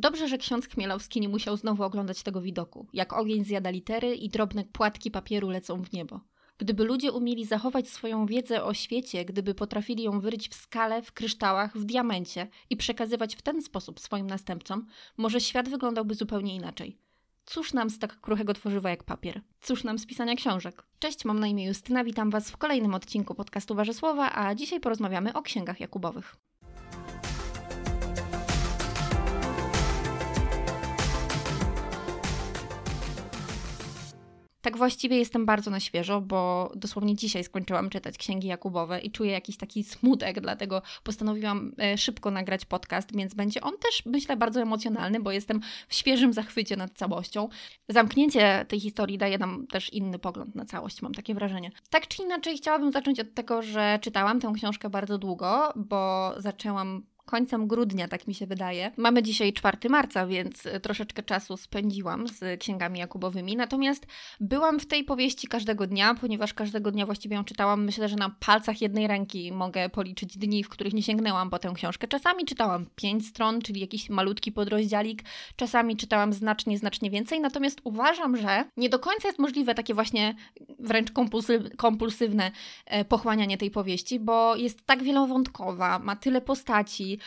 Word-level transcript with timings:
Dobrze, 0.00 0.28
że 0.28 0.38
ksiądz 0.38 0.68
Chmielowski 0.68 1.20
nie 1.20 1.28
musiał 1.28 1.56
znowu 1.56 1.82
oglądać 1.82 2.22
tego 2.22 2.40
widoku, 2.40 2.86
jak 2.92 3.12
ogień 3.12 3.44
zjada 3.44 3.70
litery 3.70 4.14
i 4.14 4.28
drobne 4.28 4.64
płatki 4.64 5.10
papieru 5.10 5.50
lecą 5.50 5.82
w 5.82 5.92
niebo. 5.92 6.20
Gdyby 6.58 6.84
ludzie 6.84 7.12
umieli 7.12 7.44
zachować 7.44 7.88
swoją 7.88 8.26
wiedzę 8.26 8.64
o 8.64 8.74
świecie, 8.74 9.24
gdyby 9.24 9.54
potrafili 9.54 10.02
ją 10.02 10.20
wyryć 10.20 10.48
w 10.48 10.54
skale, 10.54 11.02
w 11.02 11.12
kryształach, 11.12 11.78
w 11.78 11.84
diamencie 11.84 12.48
i 12.70 12.76
przekazywać 12.76 13.36
w 13.36 13.42
ten 13.42 13.62
sposób 13.62 14.00
swoim 14.00 14.26
następcom, 14.26 14.86
może 15.16 15.40
świat 15.40 15.68
wyglądałby 15.68 16.14
zupełnie 16.14 16.54
inaczej. 16.54 16.98
Cóż 17.44 17.72
nam 17.72 17.90
z 17.90 17.98
tak 17.98 18.20
kruchego 18.20 18.54
tworzywa 18.54 18.90
jak 18.90 19.04
papier? 19.04 19.40
Cóż 19.60 19.84
nam 19.84 19.98
z 19.98 20.06
pisania 20.06 20.34
książek? 20.34 20.82
Cześć, 20.98 21.24
mam 21.24 21.40
na 21.40 21.46
imię 21.46 21.66
Justyna, 21.66 22.04
witam 22.04 22.30
Was 22.30 22.50
w 22.50 22.56
kolejnym 22.56 22.94
odcinku 22.94 23.34
podcastu 23.34 23.74
Warzysłowa, 23.74 24.32
a 24.34 24.54
dzisiaj 24.54 24.80
porozmawiamy 24.80 25.32
o 25.32 25.42
księgach 25.42 25.80
Jakubowych. 25.80 26.36
Tak 34.62 34.76
właściwie 34.76 35.18
jestem 35.18 35.46
bardzo 35.46 35.70
na 35.70 35.80
świeżo, 35.80 36.20
bo 36.20 36.72
dosłownie 36.76 37.16
dzisiaj 37.16 37.44
skończyłam 37.44 37.90
czytać 37.90 38.18
księgi 38.18 38.48
Jakubowe 38.48 39.00
i 39.00 39.10
czuję 39.10 39.32
jakiś 39.32 39.56
taki 39.56 39.84
smutek, 39.84 40.40
dlatego 40.40 40.82
postanowiłam 41.02 41.72
e, 41.78 41.98
szybko 41.98 42.30
nagrać 42.30 42.64
podcast, 42.64 43.16
więc 43.16 43.34
będzie 43.34 43.60
on 43.60 43.72
też, 43.78 44.02
myślę, 44.06 44.36
bardzo 44.36 44.60
emocjonalny, 44.60 45.20
bo 45.20 45.32
jestem 45.32 45.60
w 45.88 45.94
świeżym 45.94 46.32
zachwycie 46.32 46.76
nad 46.76 46.92
całością. 46.92 47.48
Zamknięcie 47.88 48.66
tej 48.68 48.80
historii 48.80 49.18
daje 49.18 49.38
nam 49.38 49.66
też 49.66 49.92
inny 49.92 50.18
pogląd 50.18 50.54
na 50.54 50.64
całość, 50.64 51.02
mam 51.02 51.14
takie 51.14 51.34
wrażenie. 51.34 51.70
Tak 51.90 52.08
czy 52.08 52.22
inaczej, 52.22 52.56
chciałabym 52.56 52.92
zacząć 52.92 53.20
od 53.20 53.34
tego, 53.34 53.62
że 53.62 53.98
czytałam 54.02 54.40
tę 54.40 54.52
książkę 54.54 54.90
bardzo 54.90 55.18
długo, 55.18 55.72
bo 55.76 56.32
zaczęłam 56.36 57.02
końcem 57.30 57.66
grudnia, 57.66 58.08
tak 58.08 58.26
mi 58.28 58.34
się 58.34 58.46
wydaje. 58.46 58.92
Mamy 58.96 59.22
dzisiaj 59.22 59.52
4 59.52 59.88
marca, 59.88 60.26
więc 60.26 60.66
e, 60.66 60.80
troszeczkę 60.80 61.22
czasu 61.22 61.56
spędziłam 61.56 62.28
z 62.28 62.60
księgami 62.60 62.98
Jakubowymi. 62.98 63.56
Natomiast 63.56 64.06
byłam 64.40 64.80
w 64.80 64.86
tej 64.86 65.04
powieści 65.04 65.48
każdego 65.48 65.86
dnia, 65.86 66.14
ponieważ 66.14 66.54
każdego 66.54 66.90
dnia 66.90 67.06
właściwie 67.06 67.36
ją 67.36 67.44
czytałam. 67.44 67.84
Myślę, 67.84 68.08
że 68.08 68.16
na 68.16 68.30
palcach 68.40 68.80
jednej 68.80 69.06
ręki 69.06 69.52
mogę 69.52 69.88
policzyć 69.88 70.38
dni, 70.38 70.64
w 70.64 70.68
których 70.68 70.92
nie 70.92 71.02
sięgnęłam 71.02 71.50
po 71.50 71.58
tę 71.58 71.72
książkę. 71.74 72.08
Czasami 72.08 72.44
czytałam 72.44 72.86
5 72.96 73.26
stron, 73.26 73.60
czyli 73.60 73.80
jakiś 73.80 74.10
malutki 74.10 74.52
podrozdzialik, 74.52 75.22
czasami 75.56 75.96
czytałam 75.96 76.32
znacznie, 76.32 76.78
znacznie 76.78 77.10
więcej. 77.10 77.40
Natomiast 77.40 77.80
uważam, 77.84 78.36
że 78.36 78.64
nie 78.76 78.88
do 78.88 78.98
końca 78.98 79.28
jest 79.28 79.38
możliwe 79.38 79.74
takie 79.74 79.94
właśnie 79.94 80.34
wręcz 80.78 81.10
kompulsywne 81.76 82.50
e, 82.86 83.04
pochłanianie 83.04 83.58
tej 83.58 83.70
powieści, 83.70 84.20
bo 84.20 84.56
jest 84.56 84.86
tak 84.86 85.02
wielowątkowa, 85.02 85.98
ma 85.98 86.16
tyle 86.16 86.40
postaci, 86.40 87.18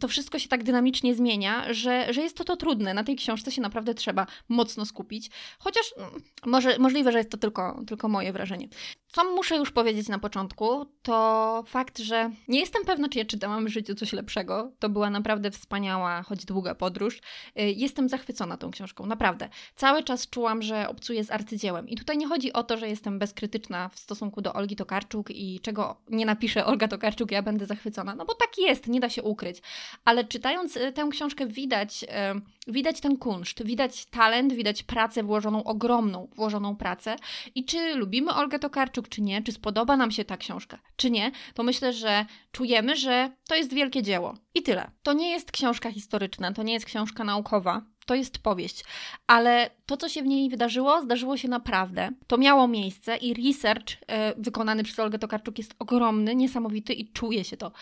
to 0.00 0.08
wszystko 0.08 0.38
się 0.38 0.48
tak 0.48 0.64
dynamicznie 0.64 1.14
zmienia, 1.14 1.72
że, 1.72 2.12
że 2.12 2.22
jest 2.22 2.36
to 2.36 2.44
to 2.44 2.56
trudne. 2.56 2.94
Na 2.94 3.04
tej 3.04 3.16
książce 3.16 3.52
się 3.52 3.62
naprawdę 3.62 3.94
trzeba 3.94 4.26
mocno 4.48 4.86
skupić. 4.86 5.30
Chociaż 5.58 5.94
mm, 5.96 6.10
może, 6.46 6.78
możliwe, 6.78 7.12
że 7.12 7.18
jest 7.18 7.30
to 7.30 7.36
tylko, 7.36 7.82
tylko 7.86 8.08
moje 8.08 8.32
wrażenie. 8.32 8.68
Co 9.12 9.24
muszę 9.24 9.56
już 9.56 9.70
powiedzieć 9.70 10.08
na 10.08 10.18
początku, 10.18 10.86
to 11.02 11.64
fakt, 11.66 11.98
że 11.98 12.30
nie 12.48 12.60
jestem 12.60 12.84
pewna, 12.84 13.08
czy 13.08 13.18
ja 13.18 13.24
czytałam 13.24 13.66
w 13.66 13.68
życiu 13.68 13.94
coś 13.94 14.12
lepszego. 14.12 14.72
To 14.78 14.88
była 14.88 15.10
naprawdę 15.10 15.50
wspaniała, 15.50 16.22
choć 16.22 16.44
długa 16.44 16.74
podróż. 16.74 17.16
Y, 17.16 17.20
jestem 17.56 18.08
zachwycona 18.08 18.56
tą 18.56 18.70
książką, 18.70 19.06
naprawdę. 19.06 19.48
Cały 19.76 20.02
czas 20.02 20.30
czułam, 20.30 20.62
że 20.62 20.88
obcuję 20.88 21.24
z 21.24 21.30
arcydziełem. 21.30 21.88
I 21.88 21.96
tutaj 21.96 22.18
nie 22.18 22.26
chodzi 22.26 22.52
o 22.52 22.62
to, 22.62 22.76
że 22.76 22.88
jestem 22.88 23.18
bezkrytyczna 23.18 23.88
w 23.88 23.98
stosunku 23.98 24.42
do 24.42 24.52
Olgi 24.52 24.76
Tokarczuk 24.76 25.30
i 25.30 25.60
czego 25.60 25.96
nie 26.08 26.26
napisze 26.26 26.66
Olga 26.66 26.88
Tokarczuk, 26.88 27.30
ja 27.30 27.42
będę 27.42 27.66
zachwycona. 27.66 28.14
No 28.14 28.24
bo 28.24 28.34
tak 28.34 28.58
jest, 28.58 28.86
nie 28.86 29.00
da 29.00 29.08
się 29.08 29.22
ukryć. 29.22 29.62
Ale 30.04 30.24
czytając 30.24 30.76
y, 30.76 30.92
tę 30.92 31.08
książkę 31.10 31.46
widać, 31.46 32.02
y, 32.02 32.72
widać 32.72 33.00
ten 33.00 33.16
kunszt, 33.16 33.62
widać 33.62 34.06
talent, 34.06 34.52
widać 34.52 34.82
pracę 34.82 35.22
włożoną, 35.22 35.64
ogromną 35.64 36.28
włożoną 36.36 36.76
pracę. 36.76 37.16
I 37.54 37.64
czy 37.64 37.94
lubimy 37.94 38.34
Olgę 38.34 38.58
Tokarczuk, 38.58 38.99
czy 39.08 39.22
nie, 39.22 39.42
czy 39.42 39.52
spodoba 39.52 39.96
nam 39.96 40.10
się 40.10 40.24
ta 40.24 40.36
książka, 40.36 40.78
czy 40.96 41.10
nie, 41.10 41.30
to 41.54 41.62
myślę, 41.62 41.92
że 41.92 42.26
czujemy, 42.52 42.96
że 42.96 43.30
to 43.48 43.54
jest 43.54 43.74
wielkie 43.74 44.02
dzieło. 44.02 44.34
I 44.54 44.62
tyle. 44.62 44.90
To 45.02 45.12
nie 45.12 45.30
jest 45.30 45.52
książka 45.52 45.92
historyczna, 45.92 46.52
to 46.52 46.62
nie 46.62 46.72
jest 46.72 46.86
książka 46.86 47.24
naukowa, 47.24 47.82
to 48.10 48.14
jest 48.14 48.38
powieść, 48.38 48.84
ale 49.26 49.70
to, 49.86 49.96
co 49.96 50.08
się 50.08 50.22
w 50.22 50.26
niej 50.26 50.50
wydarzyło, 50.50 51.02
zdarzyło 51.02 51.36
się 51.36 51.48
naprawdę. 51.48 52.10
To 52.26 52.38
miało 52.38 52.68
miejsce 52.68 53.16
i 53.16 53.34
research 53.34 53.96
e, 54.06 54.34
wykonany 54.36 54.82
przez 54.82 54.98
Olgę 54.98 55.18
Tokarczuk 55.18 55.58
jest 55.58 55.74
ogromny, 55.78 56.34
niesamowity 56.34 56.92
i 56.92 57.12
czuje 57.12 57.44
się 57.44 57.56
to 57.56 57.72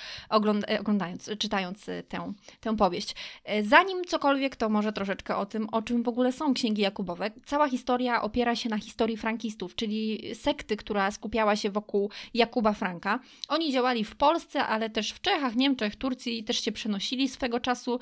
e, 0.68 0.78
oglądając, 0.80 1.30
czytając 1.38 1.88
e, 1.88 2.02
tę, 2.02 2.32
tę 2.60 2.76
powieść. 2.76 3.14
Zanim 3.62 4.04
cokolwiek, 4.04 4.56
to 4.56 4.68
może 4.68 4.92
troszeczkę 4.92 5.36
o 5.36 5.46
tym, 5.46 5.68
o 5.72 5.82
czym 5.82 6.02
w 6.02 6.08
ogóle 6.08 6.32
są 6.32 6.54
księgi 6.54 6.82
Jakubowe. 6.82 7.30
Cała 7.46 7.68
historia 7.68 8.22
opiera 8.22 8.56
się 8.56 8.68
na 8.68 8.78
historii 8.78 9.16
frankistów, 9.16 9.74
czyli 9.74 10.30
sekty, 10.34 10.76
która 10.76 11.10
skupiała 11.10 11.56
się 11.56 11.70
wokół 11.70 12.10
Jakuba 12.34 12.72
Franka. 12.72 13.20
Oni 13.48 13.72
działali 13.72 14.04
w 14.04 14.16
Polsce, 14.16 14.66
ale 14.66 14.90
też 14.90 15.12
w 15.12 15.20
Czechach, 15.20 15.56
Niemczech, 15.56 15.96
Turcji, 15.96 16.44
też 16.44 16.60
się 16.60 16.67
przenosili 16.72 17.28
swego 17.28 17.60
czasu. 17.60 18.00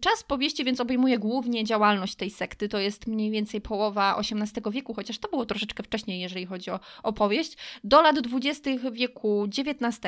Czas 0.00 0.22
powieści 0.22 0.64
więc 0.64 0.80
obejmuje 0.80 1.18
głównie 1.18 1.64
działalność 1.64 2.14
tej 2.14 2.30
sekty, 2.30 2.68
to 2.68 2.78
jest 2.78 3.06
mniej 3.06 3.30
więcej 3.30 3.60
połowa 3.60 4.16
XVIII 4.18 4.72
wieku, 4.72 4.94
chociaż 4.94 5.18
to 5.18 5.28
było 5.28 5.46
troszeczkę 5.46 5.82
wcześniej, 5.82 6.20
jeżeli 6.20 6.46
chodzi 6.46 6.70
o 6.70 6.80
opowieść, 7.02 7.56
do 7.84 8.02
lat 8.02 8.16
XX 8.32 8.84
wieku 8.92 9.48
XIX. 9.58 10.00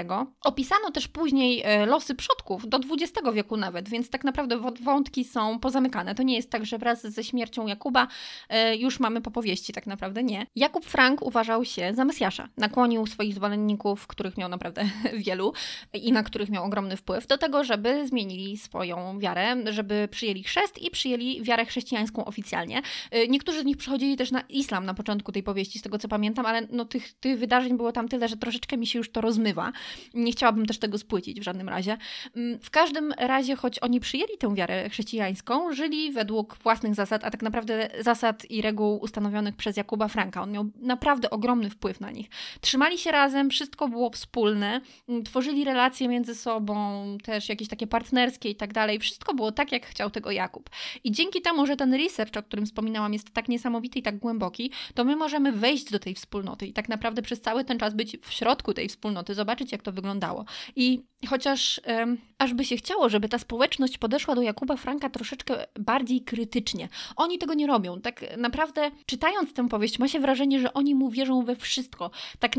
Opisano 0.45 0.91
też 0.91 1.09
później 1.09 1.63
e, 1.65 1.87
losy 1.87 2.15
przodków, 2.15 2.69
do 2.69 2.79
XX 2.79 3.29
wieku 3.35 3.57
nawet, 3.57 3.89
więc 3.89 4.11
tak 4.11 4.25
naprawdę 4.25 4.59
wątki 4.81 5.25
są 5.25 5.59
pozamykane. 5.59 6.15
To 6.15 6.23
nie 6.23 6.37
jest 6.37 6.51
tak, 6.51 6.67
że 6.67 6.79
wraz 6.79 7.03
ze 7.03 7.25
śmiercią 7.25 7.67
Jakuba 7.67 8.09
e, 8.49 8.77
już 8.77 9.01
mamy 9.01 9.21
po 9.21 9.31
powieści, 9.31 9.73
tak 9.73 9.87
naprawdę 9.87 10.23
nie. 10.23 10.47
Jakub 10.57 10.85
Frank 10.85 11.23
uważał 11.23 11.65
się 11.65 11.95
za 11.95 12.05
Mesjasza. 12.05 12.49
Nakłonił 12.57 13.07
swoich 13.07 13.35
zwolenników, 13.35 14.07
których 14.07 14.37
miał 14.37 14.49
naprawdę 14.49 14.85
wielu 15.27 15.53
i 15.93 16.13
na 16.13 16.23
których 16.23 16.51
miał 16.51 16.65
ogromny 16.65 16.97
wpływ, 16.97 17.27
do 17.27 17.39
tego, 17.39 17.65
żeby 17.65 17.82
zmienili 18.05 18.57
swoją 18.57 19.19
wiarę, 19.19 19.57
żeby 19.73 20.09
przyjęli 20.11 20.43
chrzest 20.43 20.83
i 20.83 20.91
przyjęli 20.91 21.43
wiarę 21.43 21.65
chrześcijańską 21.65 22.25
oficjalnie. 22.25 22.83
Y, 23.15 23.29
niektórzy 23.29 23.61
z 23.63 23.65
nich 23.65 23.77
przechodzili 23.77 24.17
też 24.17 24.31
na 24.31 24.41
islam 24.41 24.85
na 24.85 24.95
początku 24.95 25.33
tej 25.33 25.43
powieści, 25.43 25.79
z 25.79 25.83
tego 25.83 25.99
co 25.99 26.09
pamiętam, 26.09 26.47
ale 26.47 26.67
no, 26.71 26.85
tych, 26.85 27.13
tych 27.13 27.39
wydarzeń 27.39 27.77
było 27.77 27.93
tam 27.93 28.09
tyle, 28.09 28.29
że 28.29 28.37
troszeczkę 28.37 28.77
mi 28.77 28.87
się 28.87 28.99
już 28.99 29.11
to 29.11 29.21
rozmywa. 29.21 29.73
Nie 30.15 30.33
chciałabym 30.33 30.67
też 30.67 30.79
tego 30.79 30.99
spłycić 30.99 31.41
w 31.41 31.43
żadnym 31.43 31.69
razie. 31.69 31.97
Mm, 32.37 32.59
w 32.59 32.71
każdym 32.71 33.13
razie, 33.13 33.57
choć 33.57 33.79
oni 33.79 34.01
przyjęli 34.01 34.39
tę 34.39 34.55
wiarę 34.55 34.89
chrześcijańską, 34.89 35.73
żyli 35.73 36.13
według 36.13 36.57
własnych 36.57 36.95
zasad, 36.95 37.25
a 37.25 37.31
tak 37.31 37.43
naprawdę 37.43 37.91
zasad 38.01 38.51
i 38.51 38.63
reguł 38.63 38.99
ustanowionych 39.03 39.57
przez 39.57 39.77
Jakuba 39.77 40.09
Franka. 40.09 40.43
On 40.43 40.53
miał 40.53 40.65
naprawdę 40.81 41.31
ogromny 41.31 41.71
wpływ 41.71 42.01
na 42.01 42.11
nich. 42.11 42.29
Trzymali 42.61 42.99
się 42.99 43.11
razem, 43.11 43.51
wszystko 43.51 43.89
było 43.89 44.11
wspólne, 44.11 44.81
mm, 45.09 45.23
tworzyli 45.23 45.65
relacje 45.65 46.09
między 46.09 46.35
sobą, 46.35 47.03
też 47.23 47.49
jakieś 47.49 47.69
takie 47.73 47.87
partnerskie 47.87 48.51
i 48.51 48.55
tak 48.55 48.73
dalej. 48.73 48.99
Wszystko 48.99 49.35
było 49.35 49.53
tak, 49.53 49.73
jak 49.73 49.87
chciał 49.87 50.11
tego 50.11 50.31
Jakub. 50.31 50.71
I 51.05 51.13
dzięki 51.13 51.43
temu, 51.43 51.67
że 51.67 51.77
ten 51.77 51.95
research, 51.95 52.37
o 52.37 52.43
którym 52.43 52.67
wspominałam, 52.67 53.13
jest 53.13 53.31
tak 53.31 53.49
niesamowity 53.49 53.99
i 53.99 54.03
tak 54.03 54.19
głęboki, 54.19 54.71
to 54.95 55.05
my 55.05 55.17
możemy 55.17 55.53
wejść 55.53 55.91
do 55.91 55.99
tej 55.99 56.15
wspólnoty 56.15 56.67
i 56.67 56.73
tak 56.73 56.89
naprawdę 56.89 57.23
przez 57.23 57.41
cały 57.41 57.65
ten 57.65 57.79
czas 57.79 57.95
być 57.95 58.17
w 58.23 58.33
środku 58.33 58.75
tej 58.75 58.89
wspólnoty, 58.89 59.35
zobaczyć, 59.35 59.73
jak 59.73 59.83
to 59.83 59.93
wyglądało. 59.93 60.45
I 60.77 61.03
chociaż 61.29 61.81
um, 61.87 62.19
aż 62.39 62.55
by 62.55 62.65
się 62.65 62.77
chciało, 62.77 63.09
żeby 63.09 63.29
ta 63.29 63.39
społeczność 63.39 63.99
podeszła 63.99 64.35
do 64.35 64.43
Jakuba 64.43 64.77
Franka 64.77 65.11
troszeczkę 65.11 65.67
bardziej 65.79 66.21
krytycznie. 66.21 66.89
Oni 67.17 67.39
tego 67.39 67.55
nie 67.55 67.67
robią. 67.67 68.01
Tak 68.01 68.25
naprawdę, 68.37 68.91
czytając 69.07 69.53
tę 69.53 69.69
powieść, 69.69 69.99
ma 69.99 70.09
się 70.09 70.21
wrażenie, 70.21 70.61
że 70.61 70.73
oni 70.73 70.95
mu 70.95 71.11
wierzą 71.11 71.45
we 71.45 71.57
wszystko. 71.57 72.11
Tak 72.39 72.53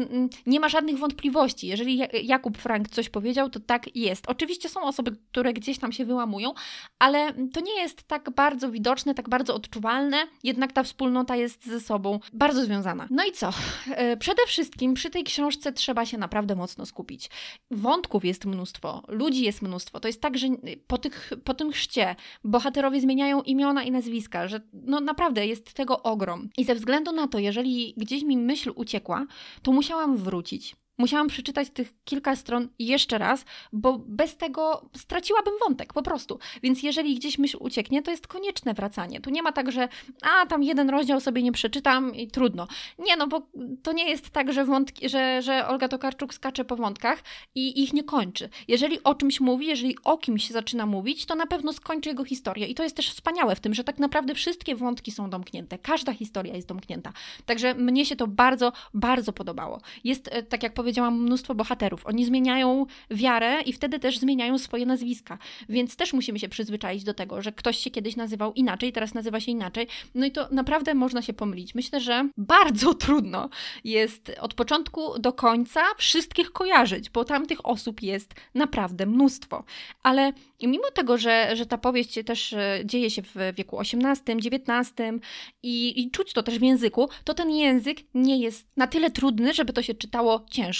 nie 0.46 0.60
ma 0.60 0.70
żadnych 0.70 0.98
wątpliwości. 0.98 1.68
Jeżeli 1.68 2.02
Jakub 2.24 2.58
Frank 2.58 2.90
coś 2.90 3.10
powiedział, 3.10 3.50
to 3.50 3.60
tak 3.60 3.96
jest. 3.96 4.28
Oczywiście 4.28 4.70
są 4.70 4.82
osoby, 4.82 5.12
które 5.32 5.54
gdzieś 5.54 5.80
tam 5.80 5.92
się 5.92 6.06
wyłamują, 6.06 6.54
ale 7.00 7.34
to 7.54 7.62
nie 7.62 7.82
jest 7.82 8.04
tak 8.04 8.30
bardzo 8.36 8.72
widoczne, 8.72 9.14
tak 9.14 9.30
bardzo 9.30 9.56
odczuwalne, 9.56 10.18
jednak 10.44 10.72
ta 10.72 10.84
wspólnota 10.84 11.36
jest 11.36 11.66
ze 11.66 11.80
sobą 11.80 12.20
bardzo 12.34 12.64
związana. 12.66 13.08
No 13.10 13.26
i 13.26 13.32
co? 13.32 13.50
E, 13.88 14.18
przede 14.18 14.42
wszystkim 14.48 14.94
przy 14.94 15.10
tej 15.10 15.24
książce 15.24 15.74
trzeba 15.74 16.06
się 16.06 16.18
naprawdę 16.18 16.56
mocno 16.56 16.86
skupić. 16.86 17.30
Wątków 17.72 18.26
jest 18.26 18.46
mnóstwo, 18.54 19.04
ludzi 19.08 19.44
jest 19.44 19.62
mnóstwo. 19.62 20.00
To 20.00 20.08
jest 20.08 20.22
tak, 20.22 20.38
że 20.38 20.48
po, 20.88 20.98
tych, 20.98 21.34
po 21.44 21.54
tym 21.54 21.72
chrzcie 21.72 22.16
bohaterowie 22.44 23.02
zmieniają 23.02 23.42
imiona 23.42 23.84
i 23.84 23.92
nazwiska, 23.92 24.48
że 24.48 24.62
no 24.74 25.00
naprawdę 25.00 25.48
jest 25.48 25.74
tego 25.74 26.04
ogrom. 26.04 26.50
I 26.58 26.64
ze 26.64 26.76
względu 26.76 27.12
na 27.12 27.28
to, 27.28 27.40
jeżeli 27.40 27.94
gdzieś 27.98 28.24
mi 28.24 28.38
myśl 28.38 28.72
uciekła, 28.76 29.26
to 29.62 29.72
musiałam 29.72 30.18
wrócić 30.18 30.76
Musiałam 30.98 31.28
przeczytać 31.28 31.70
tych 31.70 31.94
kilka 32.06 32.36
stron 32.36 32.70
jeszcze 32.80 33.18
raz, 33.18 33.46
bo 33.72 34.00
bez 34.00 34.38
tego 34.38 34.90
straciłabym 34.98 35.54
wątek, 35.68 35.94
po 35.94 36.04
prostu. 36.04 36.40
Więc 36.64 36.84
jeżeli 36.84 37.16
gdzieś 37.16 37.38
myśl 37.38 37.58
ucieknie, 37.60 38.02
to 38.02 38.12
jest 38.12 38.28
konieczne 38.28 38.74
wracanie. 38.74 39.22
Tu 39.22 39.30
nie 39.30 39.44
ma 39.44 39.52
tak, 39.52 39.72
że 39.72 39.88
a 40.22 40.46
tam 40.46 40.64
jeden 40.64 40.90
rozdział 40.90 41.20
sobie 41.20 41.44
nie 41.44 41.52
przeczytam 41.52 42.16
i 42.16 42.28
trudno. 42.28 42.68
Nie, 43.00 43.16
no 43.16 43.28
bo 43.28 43.42
to 43.84 43.92
nie 43.92 44.10
jest 44.10 44.30
tak, 44.30 44.54
że, 44.54 44.66
wątki, 44.66 45.10
że, 45.10 45.42
że 45.42 45.68
Olga 45.68 45.88
Tokarczuk 45.88 46.34
skacze 46.34 46.66
po 46.66 46.76
wątkach 46.76 47.24
i 47.56 47.84
ich 47.84 47.94
nie 47.94 48.04
kończy. 48.04 48.50
Jeżeli 48.68 49.04
o 49.04 49.16
czymś 49.16 49.40
mówi, 49.40 49.68
jeżeli 49.68 49.98
o 50.04 50.18
kimś 50.18 50.50
zaczyna 50.50 50.86
mówić, 50.86 51.26
to 51.26 51.36
na 51.36 51.48
pewno 51.48 51.74
skończy 51.74 52.10
jego 52.10 52.26
historię. 52.26 52.68
I 52.68 52.76
to 52.76 52.84
jest 52.84 52.96
też 52.96 53.10
wspaniałe 53.10 53.56
w 53.56 53.60
tym, 53.60 53.74
że 53.74 53.84
tak 53.84 54.00
naprawdę 54.00 54.36
wszystkie 54.36 54.76
wątki 54.76 55.12
są 55.12 55.30
domknięte. 55.30 55.78
Każda 55.78 56.14
historia 56.14 56.56
jest 56.56 56.68
domknięta. 56.68 57.14
Także 57.46 57.74
mnie 57.74 58.06
się 58.06 58.16
to 58.16 58.28
bardzo, 58.28 58.72
bardzo 58.94 59.34
podobało. 59.34 59.82
Jest, 60.04 60.30
e, 60.32 60.44
tak 60.44 60.64
jak 60.64 60.74
powiedziałam, 60.74 60.83
mnóstwo 61.12 61.56
bohaterów. 61.56 62.06
Oni 62.06 62.26
zmieniają 62.26 62.86
wiarę 63.12 63.62
i 63.62 63.74
wtedy 63.74 64.00
też 64.00 64.20
zmieniają 64.20 64.58
swoje 64.58 64.86
nazwiska. 64.86 65.38
Więc 65.70 65.96
też 65.96 66.14
musimy 66.14 66.40
się 66.40 66.50
przyzwyczaić 66.50 67.04
do 67.04 67.14
tego, 67.14 67.42
że 67.42 67.52
ktoś 67.52 67.78
się 67.78 67.92
kiedyś 67.92 68.16
nazywał 68.16 68.54
inaczej, 68.54 68.94
teraz 68.94 69.14
nazywa 69.14 69.40
się 69.40 69.52
inaczej. 69.52 69.88
No 70.16 70.26
i 70.26 70.32
to 70.32 70.48
naprawdę 70.52 70.94
można 70.94 71.22
się 71.22 71.34
pomylić. 71.34 71.76
Myślę, 71.76 72.00
że 72.00 72.30
bardzo 72.38 72.94
trudno 73.04 73.50
jest 73.84 74.32
od 74.40 74.54
początku 74.54 75.20
do 75.20 75.34
końca 75.34 75.82
wszystkich 75.98 76.52
kojarzyć, 76.52 77.10
bo 77.10 77.26
tamtych 77.26 77.66
osób 77.66 78.02
jest 78.02 78.34
naprawdę 78.56 79.06
mnóstwo. 79.06 79.64
Ale 80.04 80.34
mimo 80.68 80.92
tego, 80.94 81.18
że, 81.18 81.56
że 81.56 81.66
ta 81.66 81.78
powieść 81.78 82.20
też 82.26 82.54
e, 82.54 82.82
dzieje 82.86 83.10
się 83.10 83.22
w 83.22 83.36
wieku 83.56 83.80
XVIII, 83.80 84.38
XIX 84.38 85.22
i, 85.64 86.02
i 86.02 86.12
czuć 86.12 86.34
to 86.34 86.44
też 86.44 86.60
w 86.60 86.62
języku, 86.62 87.10
to 87.24 87.34
ten 87.34 87.50
język 87.50 87.98
nie 88.14 88.40
jest 88.40 88.68
na 88.78 88.88
tyle 88.88 89.12
trudny, 89.12 89.54
żeby 89.54 89.74
to 89.74 89.82
się 89.82 89.94
czytało 89.94 90.46
ciężko. 90.50 90.73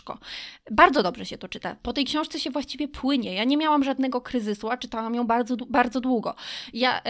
Bardzo 0.72 1.04
dobrze 1.04 1.26
się 1.26 1.38
to 1.38 1.48
czyta. 1.48 1.76
Po 1.84 1.94
tej 1.94 2.06
książce 2.06 2.40
się 2.40 2.50
właściwie 2.50 2.88
płynie. 2.88 3.34
Ja 3.34 3.44
nie 3.44 3.58
miałam 3.58 3.84
żadnego 3.84 4.22
kryzysu, 4.22 4.70
a 4.70 4.78
czytałam 4.78 5.16
ją 5.16 5.28
bardzo, 5.28 5.56
bardzo 5.70 6.02
długo. 6.02 6.36
Ja 6.74 7.02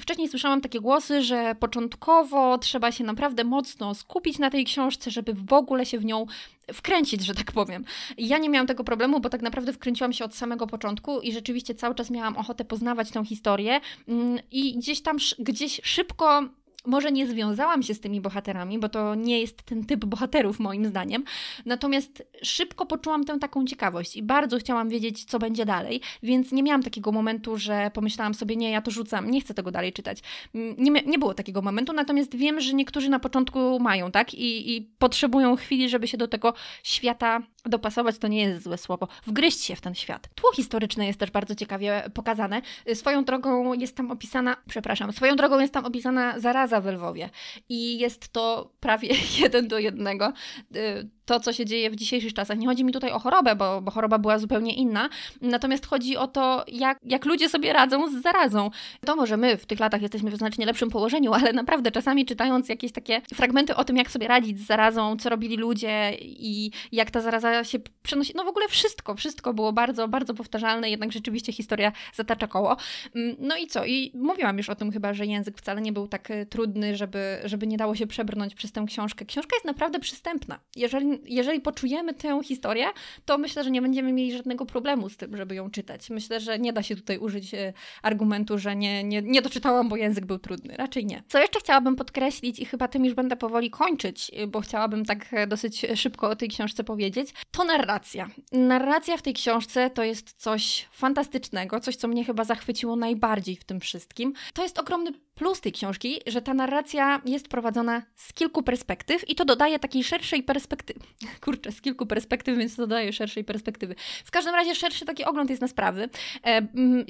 wcześniej 0.00 0.28
słyszałam 0.28 0.60
takie 0.60 0.80
głosy, 0.80 1.22
że 1.22 1.54
początkowo 1.60 2.58
trzeba 2.58 2.92
się 2.92 3.04
naprawdę 3.04 3.44
mocno 3.44 3.94
skupić 3.94 4.38
na 4.38 4.50
tej 4.50 4.64
książce, 4.64 5.10
żeby 5.10 5.34
w 5.34 5.52
ogóle 5.52 5.86
się 5.86 5.98
w 5.98 6.04
nią 6.04 6.26
wkręcić, 6.72 7.24
że 7.24 7.34
tak 7.34 7.52
powiem. 7.52 7.84
Ja 8.18 8.38
nie 8.38 8.48
miałam 8.48 8.66
tego 8.66 8.84
problemu, 8.84 9.20
bo 9.20 9.28
tak 9.28 9.42
naprawdę 9.42 9.72
wkręciłam 9.72 10.12
się 10.12 10.24
od 10.24 10.34
samego 10.34 10.66
początku 10.66 11.20
i 11.20 11.32
rzeczywiście 11.32 11.74
cały 11.74 11.94
czas 11.94 12.10
miałam 12.10 12.36
ochotę 12.36 12.64
poznawać 12.64 13.10
tę 13.10 13.24
historię 13.24 13.80
mm, 14.08 14.38
i 14.50 14.78
gdzieś 14.78 15.00
tam, 15.00 15.16
gdzieś 15.38 15.80
szybko 15.84 16.42
może 16.86 17.12
nie 17.12 17.26
związałam 17.26 17.82
się 17.82 17.94
z 17.94 18.00
tymi 18.00 18.20
bohaterami, 18.20 18.78
bo 18.78 18.88
to 18.88 19.14
nie 19.14 19.40
jest 19.40 19.62
ten 19.62 19.84
typ 19.84 20.04
bohaterów 20.04 20.60
moim 20.60 20.86
zdaniem. 20.86 21.24
Natomiast 21.66 22.22
szybko 22.42 22.86
poczułam 22.86 23.24
tę 23.24 23.38
taką 23.38 23.66
ciekawość 23.66 24.16
i 24.16 24.22
bardzo 24.22 24.58
chciałam 24.58 24.88
wiedzieć, 24.88 25.24
co 25.24 25.38
będzie 25.38 25.66
dalej, 25.66 26.00
więc 26.22 26.52
nie 26.52 26.62
miałam 26.62 26.82
takiego 26.82 27.12
momentu, 27.12 27.56
że 27.56 27.90
pomyślałam 27.94 28.34
sobie, 28.34 28.56
nie, 28.56 28.70
ja 28.70 28.82
to 28.82 28.90
rzucam, 28.90 29.30
nie 29.30 29.40
chcę 29.40 29.54
tego 29.54 29.70
dalej 29.70 29.92
czytać. 29.92 30.18
Mm, 30.54 30.74
nie, 30.78 30.90
nie 30.90 31.18
było 31.18 31.34
takiego 31.34 31.62
momentu, 31.62 31.92
natomiast 31.92 32.36
wiem, 32.36 32.60
że 32.60 32.74
niektórzy 32.74 33.08
na 33.08 33.18
początku 33.18 33.80
mają, 33.80 34.10
tak? 34.10 34.34
I, 34.34 34.76
I 34.76 34.82
potrzebują 34.98 35.56
chwili, 35.56 35.88
żeby 35.88 36.08
się 36.08 36.16
do 36.16 36.28
tego 36.28 36.54
świata 36.82 37.42
dopasować, 37.64 38.18
to 38.18 38.28
nie 38.28 38.40
jest 38.40 38.64
złe 38.64 38.78
słowo, 38.78 39.08
wgryźć 39.26 39.60
się 39.60 39.76
w 39.76 39.80
ten 39.80 39.94
świat. 39.94 40.28
Tło 40.34 40.52
historyczne 40.52 41.06
jest 41.06 41.18
też 41.18 41.30
bardzo 41.30 41.54
ciekawie 41.54 42.10
pokazane. 42.14 42.62
Swoją 42.94 43.24
drogą 43.24 43.72
jest 43.74 43.96
tam 43.96 44.10
opisana, 44.10 44.56
przepraszam, 44.68 45.12
swoją 45.12 45.36
drogą 45.36 45.58
jest 45.58 45.72
tam 45.72 45.84
opisana 45.84 46.40
zaraza 46.68 46.80
w 46.80 46.94
Lwowie 46.94 47.30
i 47.68 47.98
jest 47.98 48.28
to 48.28 48.72
prawie 48.80 49.08
jeden 49.40 49.68
do 49.68 49.78
jednego 49.78 50.32
y, 50.76 51.10
to, 51.28 51.40
co 51.40 51.52
się 51.52 51.64
dzieje 51.64 51.90
w 51.90 51.96
dzisiejszych 51.96 52.34
czasach. 52.34 52.58
Nie 52.58 52.66
chodzi 52.66 52.84
mi 52.84 52.92
tutaj 52.92 53.10
o 53.10 53.18
chorobę, 53.18 53.56
bo, 53.56 53.80
bo 53.80 53.90
choroba 53.90 54.18
była 54.18 54.38
zupełnie 54.38 54.74
inna, 54.74 55.08
natomiast 55.40 55.86
chodzi 55.86 56.16
o 56.16 56.26
to, 56.26 56.64
jak, 56.68 56.98
jak 57.04 57.24
ludzie 57.24 57.48
sobie 57.48 57.72
radzą 57.72 58.10
z 58.10 58.22
zarazą. 58.22 58.70
To 59.06 59.16
może 59.16 59.36
my 59.36 59.56
w 59.56 59.66
tych 59.66 59.80
latach 59.80 60.02
jesteśmy 60.02 60.30
w 60.30 60.36
znacznie 60.36 60.66
lepszym 60.66 60.90
położeniu, 60.90 61.32
ale 61.32 61.52
naprawdę 61.52 61.90
czasami 61.90 62.26
czytając 62.26 62.68
jakieś 62.68 62.92
takie 62.92 63.20
fragmenty 63.34 63.76
o 63.76 63.84
tym, 63.84 63.96
jak 63.96 64.10
sobie 64.10 64.28
radzić 64.28 64.60
z 64.60 64.66
zarazą, 64.66 65.16
co 65.16 65.28
robili 65.28 65.56
ludzie 65.56 66.12
i 66.20 66.70
jak 66.92 67.10
ta 67.10 67.20
zaraza 67.20 67.64
się 67.64 67.78
przenosi, 68.02 68.32
no 68.36 68.44
w 68.44 68.48
ogóle 68.48 68.68
wszystko, 68.68 69.14
wszystko 69.14 69.54
było 69.54 69.72
bardzo, 69.72 70.08
bardzo 70.08 70.34
powtarzalne, 70.34 70.90
jednak 70.90 71.12
rzeczywiście 71.12 71.52
historia 71.52 71.92
zatacza 72.14 72.46
koło. 72.46 72.76
Mm, 73.14 73.36
no 73.38 73.56
i 73.56 73.66
co? 73.66 73.84
I 73.84 74.12
mówiłam 74.14 74.58
już 74.58 74.68
o 74.68 74.74
tym 74.74 74.92
chyba, 74.92 75.14
że 75.14 75.26
język 75.26 75.58
wcale 75.58 75.80
nie 75.80 75.92
był 75.92 76.08
tak 76.08 76.30
e, 76.30 76.46
trudny, 76.46 76.96
żeby, 76.96 77.38
żeby 77.44 77.66
nie 77.66 77.76
dało 77.76 77.94
się 77.94 78.06
przebrnąć 78.06 78.54
przez 78.54 78.72
tę 78.72 78.84
książkę. 78.86 79.24
Książka 79.24 79.56
jest 79.56 79.66
naprawdę 79.66 79.98
przystępna. 79.98 80.60
Jeżeli 80.76 81.17
jeżeli 81.24 81.60
poczujemy 81.60 82.14
tę 82.14 82.40
historię, 82.44 82.86
to 83.24 83.38
myślę, 83.38 83.64
że 83.64 83.70
nie 83.70 83.82
będziemy 83.82 84.12
mieli 84.12 84.32
żadnego 84.32 84.66
problemu 84.66 85.08
z 85.08 85.16
tym, 85.16 85.36
żeby 85.36 85.54
ją 85.54 85.70
czytać. 85.70 86.10
Myślę, 86.10 86.40
że 86.40 86.58
nie 86.58 86.72
da 86.72 86.82
się 86.82 86.96
tutaj 86.96 87.18
użyć 87.18 87.54
e, 87.54 87.72
argumentu, 88.02 88.58
że 88.58 88.76
nie, 88.76 89.04
nie, 89.04 89.22
nie 89.22 89.42
doczytałam, 89.42 89.88
bo 89.88 89.96
język 89.96 90.26
był 90.26 90.38
trudny. 90.38 90.74
Raczej 90.76 91.06
nie. 91.06 91.22
Co 91.28 91.38
jeszcze 91.38 91.60
chciałabym 91.60 91.96
podkreślić 91.96 92.58
i 92.58 92.64
chyba 92.64 92.88
tym 92.88 93.04
już 93.04 93.14
będę 93.14 93.36
powoli 93.36 93.70
kończyć, 93.70 94.30
e, 94.34 94.46
bo 94.46 94.60
chciałabym 94.60 95.04
tak 95.04 95.26
e, 95.32 95.46
dosyć 95.46 95.86
szybko 95.94 96.30
o 96.30 96.36
tej 96.36 96.48
książce 96.48 96.84
powiedzieć, 96.84 97.28
to 97.50 97.64
narracja. 97.64 98.28
Narracja 98.52 99.16
w 99.16 99.22
tej 99.22 99.34
książce 99.34 99.90
to 99.90 100.04
jest 100.04 100.32
coś 100.32 100.88
fantastycznego, 100.92 101.80
coś, 101.80 101.96
co 101.96 102.08
mnie 102.08 102.24
chyba 102.24 102.44
zachwyciło 102.44 102.96
najbardziej 102.96 103.56
w 103.56 103.64
tym 103.64 103.80
wszystkim. 103.80 104.32
To 104.54 104.62
jest 104.62 104.78
ogromny 104.78 105.12
plus 105.38 105.60
tej 105.60 105.72
książki, 105.72 106.20
że 106.26 106.42
ta 106.42 106.54
narracja 106.54 107.20
jest 107.24 107.48
prowadzona 107.48 108.02
z 108.14 108.32
kilku 108.32 108.62
perspektyw 108.62 109.30
i 109.30 109.34
to 109.34 109.44
dodaje 109.44 109.78
takiej 109.78 110.04
szerszej 110.04 110.42
perspektywy. 110.42 111.00
Kurczę, 111.44 111.72
z 111.72 111.80
kilku 111.80 112.06
perspektyw, 112.06 112.58
więc 112.58 112.76
to 112.76 112.82
dodaje 112.82 113.12
szerszej 113.12 113.44
perspektywy. 113.44 113.94
W 114.24 114.30
każdym 114.30 114.54
razie 114.54 114.74
szerszy 114.74 115.04
taki 115.04 115.24
ogląd 115.24 115.50
jest 115.50 115.62
na 115.62 115.68
sprawy. 115.68 116.08
E, 116.44 116.62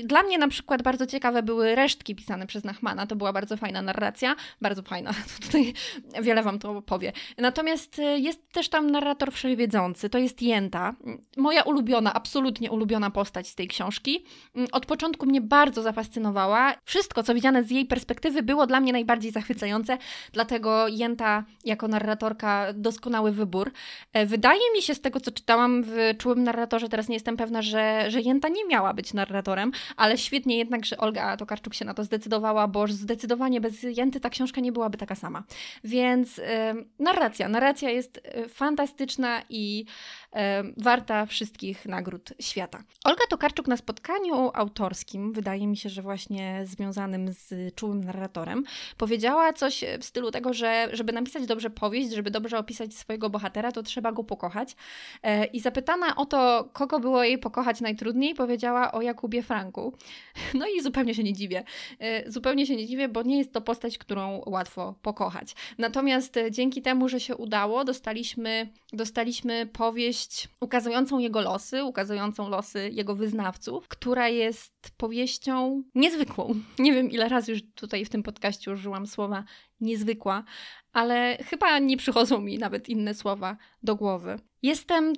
dla 0.04 0.22
mnie 0.22 0.38
na 0.38 0.48
przykład 0.48 0.82
bardzo 0.82 1.06
ciekawe 1.06 1.42
były 1.42 1.75
resztki 1.75 2.14
pisane 2.14 2.46
przez 2.46 2.64
Nachmana. 2.64 3.06
To 3.06 3.16
była 3.16 3.32
bardzo 3.32 3.56
fajna 3.56 3.82
narracja. 3.82 4.36
Bardzo 4.60 4.82
fajna. 4.82 5.10
Tutaj 5.46 5.72
wiele 6.22 6.42
Wam 6.42 6.58
to 6.58 6.82
powie. 6.82 7.12
Natomiast 7.38 7.98
e, 7.98 8.19
jest 8.19 8.52
też 8.52 8.69
tam 8.69 8.90
narrator 8.90 9.32
wszechwiedzący. 9.32 10.10
To 10.10 10.19
jest 10.19 10.42
Jenta. 10.42 10.94
Moja 11.36 11.62
ulubiona, 11.62 12.14
absolutnie 12.14 12.70
ulubiona 12.70 13.10
postać 13.10 13.48
z 13.48 13.54
tej 13.54 13.69
książki. 13.69 14.24
Mm, 14.54 14.69
od 14.72 14.86
początku 14.86 15.26
mnie 15.26 15.40
bardzo 15.40 15.82
zafascynowała. 15.82 16.74
Wszystko, 16.84 17.22
co 17.22 17.34
widziane 17.34 17.64
z 17.64 17.70
jej 17.70 17.86
perspektywy 17.86 18.18
było 18.43 18.67
dla 18.67 18.81
mnie 18.81 18.93
najbardziej 18.93 19.32
zachwycające. 19.32 19.99
Dlatego 20.32 20.88
Jenta 20.88 21.44
jako 21.65 21.88
narratorka 21.88 22.73
doskonały 22.73 23.32
wybór. 23.32 23.73
E, 24.12 24.26
wydaje 24.26 24.61
mi 24.75 24.82
się 24.82 24.94
z 24.94 25.00
tego, 25.00 25.20
co 25.20 25.32
czytałam 25.32 25.82
w 25.87 25.97
Czułym 26.19 26.44
Narratorze, 26.44 26.88
teraz 26.88 27.09
nie 27.09 27.17
jestem 27.17 27.37
pewna, 27.37 27.62
że, 27.62 28.05
że 28.09 28.20
Jenta 28.20 28.49
nie 28.49 28.65
miała 28.67 28.94
być 28.94 29.15
narratorem, 29.15 29.73
ale 29.97 30.19
świetnie 30.19 30.59
jednak, 30.59 30.85
że 30.85 30.97
Olga 30.97 31.37
Tokarczuk 31.37 31.75
się 31.75 31.85
na 31.85 31.94
to 31.94 32.05
zdecydowała, 32.05 32.69
bo 32.69 32.87
zdecydowanie 32.87 33.61
bez 33.61 33.82
Jenty 33.82 34.20
ta 34.20 34.31
książka 34.31 34.61
nie 34.61 34.73
byłaby 34.73 34.99
taka 34.99 35.15
sama. 35.15 35.43
Więc 35.85 36.38
e, 36.38 36.75
narracja, 36.99 37.49
narracja 37.49 37.91
jest 37.91 38.20
e, 38.25 38.49
fantastyczna 38.49 39.43
i 39.49 39.85
warta 40.76 41.26
wszystkich 41.26 41.87
nagród 41.87 42.32
świata. 42.41 42.82
Olga 43.05 43.25
Tokarczuk 43.31 43.69
na 43.69 43.76
spotkaniu 43.76 44.50
autorskim, 44.55 45.32
wydaje 45.32 45.67
mi 45.67 45.76
się, 45.76 45.88
że 45.88 46.03
właśnie 46.03 46.62
związanym 46.67 47.32
z 47.32 47.75
czułym 47.75 48.03
narratorem, 48.08 48.64
powiedziała 48.96 49.52
coś 49.52 49.84
w 50.00 50.05
stylu 50.05 50.31
tego, 50.31 50.53
że 50.53 50.88
żeby 50.93 51.12
napisać 51.12 51.46
dobrze 51.46 51.70
powieść, 51.70 52.10
żeby 52.10 52.31
dobrze 52.31 52.58
opisać 52.58 52.94
swojego 52.94 53.31
bohatera, 53.31 53.72
to 53.72 53.82
trzeba 53.82 54.12
go 54.12 54.24
pokochać. 54.24 54.77
E, 55.22 55.44
I 55.44 55.60
zapytana 55.60 56.17
o 56.17 56.27
to, 56.27 56.69
kogo 56.72 57.00
było 57.00 57.24
jej 57.24 57.38
pokochać 57.38 57.81
najtrudniej, 57.81 58.34
powiedziała 58.34 58.93
o 58.93 59.03
Jakubie 59.03 59.43
Franku. 59.43 59.93
No 60.55 60.67
i 60.77 60.82
zupełnie 60.82 61.15
się 61.15 61.22
nie 61.22 61.32
dziwię. 61.32 61.65
E, 61.98 62.31
zupełnie 62.31 62.67
się 62.67 62.77
nie 62.77 62.86
dziwię, 62.86 63.08
bo 63.08 63.22
nie 63.22 63.38
jest 63.38 63.53
to 63.53 63.60
postać, 63.60 63.98
którą 63.98 64.43
łatwo 64.46 64.94
pokochać. 65.03 65.55
Natomiast 65.79 66.36
e, 66.36 66.50
dzięki 66.50 66.82
temu, 66.82 67.08
że 67.08 67.20
się 67.20 67.36
udało, 67.36 67.84
dostaliśmy, 67.84 68.69
dostaliśmy 68.93 69.67
powieść 69.67 70.48
ukazującą 70.60 71.19
jego 71.19 71.41
losy, 71.41 71.84
ukazującą 71.84 72.48
losy 72.48 72.91
jego 72.93 73.15
wyznawców, 73.15 73.88
która 73.88 74.29
jest 74.29 74.78
powieścią 74.97 75.82
niezwykłą. 75.94 76.55
Nie 76.79 76.93
wiem, 76.93 77.11
ile 77.11 77.29
razy 77.29 77.53
już 77.53 77.61
tutaj 77.75 78.05
w 78.05 78.08
tym 78.08 78.23
podcaście 78.23 78.73
użyłam 78.73 79.06
słowa 79.06 79.44
niezwykła, 79.81 80.44
ale 80.93 81.39
chyba 81.44 81.79
nie 81.79 81.97
przychodzą 81.97 82.41
mi 82.41 82.58
nawet 82.58 82.89
inne 82.89 83.15
słowa 83.15 83.56
do 83.82 83.97
głowy. 83.97 84.39
Jestem 84.62 85.12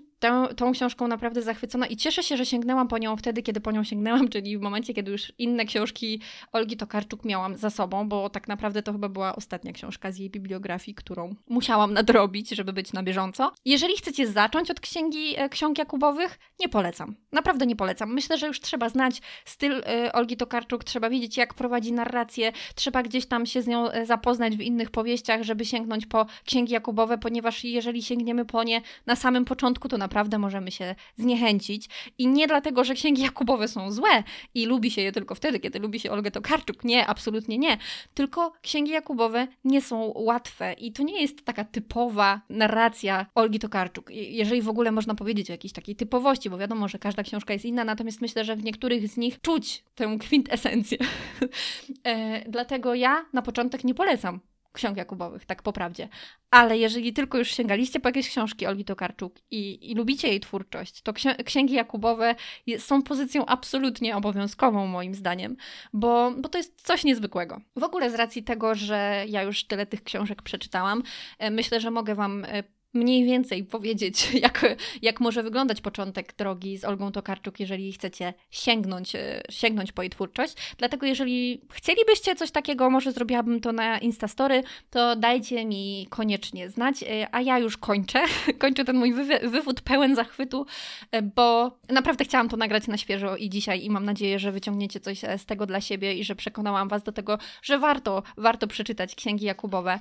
tą, 0.56 0.72
książką 0.72 1.08
naprawdę 1.08 1.42
zachwycona 1.42 1.86
i 1.86 1.96
cieszę 1.96 2.22
się, 2.22 2.36
że 2.36 2.46
sięgnęłam 2.46 2.88
po 2.88 2.98
nią 2.98 3.16
wtedy, 3.16 3.42
kiedy 3.42 3.60
po 3.60 3.72
nią 3.72 3.84
sięgnęłam, 3.84 4.28
czyli 4.32 4.58
w 4.58 4.60
momencie, 4.60 4.94
kiedy 4.94 5.10
już 5.10 5.32
inne 5.38 5.64
książki 5.64 6.20
Olgi 6.52 6.76
Tokarczuk 6.76 7.24
miałam 7.24 7.56
za 7.56 7.70
sobą, 7.70 8.08
bo 8.08 8.30
tak 8.30 8.48
naprawdę 8.48 8.82
to 8.82 8.92
chyba 8.92 9.08
była 9.08 9.36
ostatnia 9.36 9.72
książka 9.72 10.12
z 10.12 10.18
jej 10.18 10.30
bibliografii, 10.30 10.94
którą 10.94 11.34
musiałam 11.48 11.92
nadrobić, 11.92 12.50
żeby 12.50 12.72
być 12.72 12.92
na 12.92 13.02
bieżąco. 13.02 13.52
Jeżeli 13.64 13.96
chcecie 13.96 14.26
zacząć 14.26 14.70
od 14.70 14.80
księgi 14.80 15.34
e, 15.36 15.48
ksiąg 15.48 15.78
Jakubowych, 15.78 16.38
nie 16.60 16.68
polecam. 16.68 17.14
Naprawdę 17.32 17.66
nie 17.66 17.76
polecam. 17.76 18.14
Myślę, 18.14 18.38
że 18.38 18.46
już 18.46 18.60
trzeba 18.60 18.88
znać 18.88 19.22
styl 19.44 19.72
y, 19.72 20.12
Olgi 20.12 20.36
Tokarczuk, 20.36 20.84
trzeba 20.84 21.10
wiedzieć, 21.10 21.36
jak 21.36 21.54
prowadzi 21.54 21.92
narrację, 21.92 22.52
trzeba 22.74 23.02
gdzieś 23.02 23.26
tam 23.26 23.46
się 23.46 23.62
z 23.62 23.66
nią 23.66 23.86
zapoznać 24.04 24.56
w 24.56 24.60
innych 24.60 24.90
powieściach, 24.90 25.42
żeby 25.42 25.64
sięgnąć 25.64 26.06
po 26.06 26.26
księgi 26.44 26.72
Jakubowe, 26.72 27.18
ponieważ 27.18 27.64
jeżeli 27.64 28.02
sięgniemy 28.02 28.44
po 28.44 28.64
nie 28.64 28.82
na 29.06 29.16
sam 29.16 29.29
samym 29.30 29.44
początku 29.44 29.88
to 29.88 29.98
naprawdę 29.98 30.38
możemy 30.38 30.70
się 30.70 30.94
zniechęcić. 31.16 31.88
I 32.18 32.26
nie 32.26 32.46
dlatego, 32.46 32.84
że 32.84 32.94
księgi 32.94 33.22
Jakubowe 33.22 33.68
są 33.68 33.92
złe 33.92 34.22
i 34.54 34.66
lubi 34.66 34.90
się 34.90 35.02
je 35.02 35.12
tylko 35.12 35.34
wtedy, 35.34 35.60
kiedy 35.60 35.78
lubi 35.78 36.00
się 36.00 36.10
Olgę 36.10 36.30
Tokarczuk. 36.30 36.84
Nie, 36.84 37.06
absolutnie 37.06 37.58
nie. 37.58 37.78
Tylko 38.14 38.52
księgi 38.62 38.92
Jakubowe 38.92 39.48
nie 39.64 39.82
są 39.82 40.12
łatwe 40.16 40.72
i 40.72 40.92
to 40.92 41.02
nie 41.02 41.22
jest 41.22 41.44
taka 41.44 41.64
typowa 41.64 42.40
narracja 42.48 43.26
Olgi 43.34 43.58
Tokarczuk. 43.58 44.10
Jeżeli 44.10 44.62
w 44.62 44.68
ogóle 44.68 44.92
można 44.92 45.14
powiedzieć 45.14 45.50
o 45.50 45.52
jakiejś 45.52 45.72
takiej 45.72 45.96
typowości, 45.96 46.50
bo 46.50 46.58
wiadomo, 46.58 46.88
że 46.88 46.98
każda 46.98 47.22
książka 47.22 47.52
jest 47.52 47.64
inna, 47.64 47.84
natomiast 47.84 48.20
myślę, 48.20 48.44
że 48.44 48.56
w 48.56 48.64
niektórych 48.64 49.08
z 49.08 49.16
nich 49.16 49.40
czuć 49.40 49.84
tę 49.94 50.16
kwintesencję. 50.20 50.98
e, 52.04 52.50
dlatego 52.50 52.94
ja 52.94 53.24
na 53.32 53.42
początek 53.42 53.84
nie 53.84 53.94
polecam 53.94 54.40
ksiąg 54.72 54.96
Jakubowych, 54.96 55.44
tak 55.46 55.62
po 55.62 55.72
prawdzie. 55.72 56.08
Ale 56.50 56.78
jeżeli 56.78 57.12
tylko 57.12 57.38
już 57.38 57.48
sięgaliście 57.48 58.00
po 58.00 58.08
jakieś 58.08 58.28
książki 58.28 58.66
Olgi 58.66 58.84
Tokarczuk 58.84 59.34
i, 59.50 59.90
i 59.90 59.94
lubicie 59.94 60.28
jej 60.28 60.40
twórczość, 60.40 61.02
to 61.02 61.12
księgi 61.44 61.74
Jakubowe 61.74 62.34
są 62.78 63.02
pozycją 63.02 63.46
absolutnie 63.46 64.16
obowiązkową 64.16 64.86
moim 64.86 65.14
zdaniem, 65.14 65.56
bo, 65.92 66.32
bo 66.38 66.48
to 66.48 66.58
jest 66.58 66.82
coś 66.82 67.04
niezwykłego. 67.04 67.60
W 67.76 67.82
ogóle 67.82 68.10
z 68.10 68.14
racji 68.14 68.42
tego, 68.42 68.74
że 68.74 69.24
ja 69.28 69.42
już 69.42 69.64
tyle 69.64 69.86
tych 69.86 70.02
książek 70.02 70.42
przeczytałam, 70.42 71.02
e, 71.38 71.50
myślę, 71.50 71.80
że 71.80 71.90
mogę 71.90 72.14
Wam 72.14 72.44
e, 72.44 72.62
mniej 72.94 73.24
więcej 73.24 73.64
powiedzieć, 73.64 74.28
jak, 74.42 74.76
jak 75.02 75.20
może 75.20 75.42
wyglądać 75.42 75.80
początek 75.80 76.34
drogi 76.36 76.78
z 76.78 76.84
Olgą 76.84 77.12
Tokarczuk, 77.12 77.60
jeżeli 77.60 77.92
chcecie 77.92 78.34
sięgnąć, 78.50 79.14
e, 79.14 79.42
sięgnąć 79.50 79.92
po 79.92 80.02
jej 80.02 80.10
twórczość. 80.10 80.54
Dlatego 80.78 81.06
jeżeli 81.06 81.60
chcielibyście 81.72 82.36
coś 82.36 82.50
takiego, 82.50 82.90
może 82.90 83.12
zrobiłabym 83.12 83.60
to 83.60 83.72
na 83.72 83.98
Instastory, 83.98 84.62
to 84.90 85.16
dajcie 85.16 85.64
mi 85.64 86.06
koniecznie 86.10 86.70
znać, 86.70 87.02
e, 87.02 87.28
a 87.32 87.40
ja 87.40 87.58
już 87.58 87.76
kończę. 87.76 88.22
kończę 88.58 88.84
ten 88.84 88.96
mój 88.96 89.12
wy 89.12 89.24
wywód 89.48 89.80
pełen 89.80 90.16
zachwytu, 90.16 90.66
e, 91.12 91.22
bo 91.22 91.78
naprawdę 91.88 92.24
chciałam 92.24 92.48
to 92.48 92.56
nagrać 92.56 92.86
na 92.86 92.96
świeżo 92.96 93.36
i 93.36 93.50
dzisiaj 93.50 93.84
i 93.84 93.90
mam 93.90 94.04
nadzieję, 94.04 94.38
że 94.38 94.52
wyciągniecie 94.52 95.00
coś 95.00 95.18
z 95.18 95.46
tego 95.46 95.66
dla 95.66 95.80
siebie 95.80 96.14
i 96.14 96.24
że 96.24 96.34
przekonałam 96.34 96.88
Was 96.88 97.02
do 97.02 97.12
tego, 97.12 97.38
że 97.62 97.78
warto, 97.78 98.22
warto 98.36 98.66
przeczytać 98.66 99.14
księgi 99.14 99.46
Jakubowe. 99.46 99.98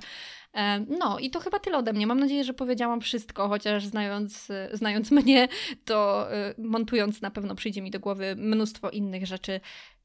No 1.00 1.18
i 1.18 1.30
to 1.30 1.40
chyba 1.40 1.58
tyle 1.58 1.78
ode 1.78 1.92
mnie. 1.92 2.06
Mam 2.06 2.20
nadzieję, 2.20 2.44
że 2.44 2.54
powiedziałam 2.54 3.00
wszystko, 3.00 3.48
chociaż 3.48 3.86
znając, 3.86 4.48
znając 4.72 5.10
mnie, 5.20 5.48
to 5.84 6.28
y, 6.34 6.54
montując 6.58 7.22
na 7.22 7.30
pewno 7.30 7.54
przyjdzie 7.54 7.82
mi 7.82 7.90
do 7.90 8.00
głowy 8.00 8.36
mnóstwo 8.36 8.90
innych 8.90 9.26
rzeczy. 9.26 9.60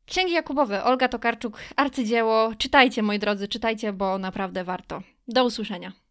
Księgi 0.06 0.34
Jakubowe, 0.34 0.84
Olga 0.84 1.08
Tokarczuk, 1.08 1.58
arcydzieło. 1.76 2.56
Czytajcie, 2.58 3.04
moi 3.04 3.20
drodzy, 3.20 3.48
czytajcie, 3.48 3.94
bo 3.94 4.18
naprawdę 4.18 4.64
warto. 4.64 5.02
Do 5.28 5.46
usłyszenia. 5.46 5.92